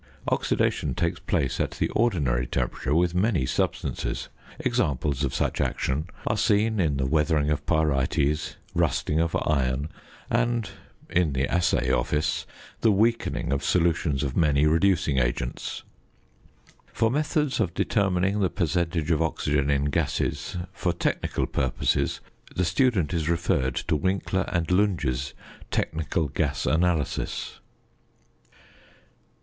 Oxidation 0.29 0.95
takes 0.95 1.19
place 1.19 1.59
at 1.59 1.69
the 1.73 1.87
ordinary 1.89 2.47
temperature 2.47 2.95
with 2.95 3.13
many 3.13 3.45
substances. 3.45 4.29
Examples 4.57 5.23
of 5.23 5.31
such 5.31 5.61
action 5.61 6.07
are 6.25 6.37
seen 6.37 6.79
in 6.79 6.97
the 6.97 7.05
weathering 7.05 7.51
of 7.51 7.63
pyrites, 7.67 8.55
rusting 8.73 9.19
of 9.19 9.37
iron, 9.45 9.89
and 10.27 10.71
(in 11.07 11.33
the 11.33 11.47
assay 11.47 11.91
office) 11.91 12.47
the 12.79 12.91
weakening 12.91 13.53
of 13.53 13.63
solutions 13.63 14.23
of 14.23 14.35
many 14.35 14.65
reducing 14.65 15.19
agents. 15.19 15.83
For 16.87 17.11
methods 17.11 17.59
of 17.59 17.75
determining 17.75 18.39
the 18.39 18.49
percentage 18.49 19.11
of 19.11 19.21
oxygen 19.21 19.69
in 19.69 19.85
gases, 19.91 20.57
for 20.73 20.93
technical 20.93 21.45
purposes, 21.45 22.21
the 22.55 22.65
student 22.65 23.13
is 23.13 23.29
referred 23.29 23.75
to 23.75 23.95
Winkler 23.95 24.49
& 24.67 24.71
Lunge's 24.71 25.35
"Technical 25.69 26.27
Gas 26.27 26.65
Analysis." 26.65 27.59